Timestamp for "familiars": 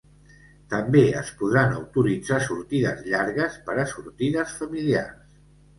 4.65-5.43